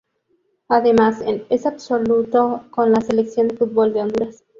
Además 0.67 1.21
es 1.51 1.67
absoluto 1.67 2.63
con 2.71 2.91
la 2.91 3.01
Selección 3.01 3.49
de 3.49 3.55
fútbol 3.57 3.93
de 3.93 4.01
Honduras. 4.01 4.43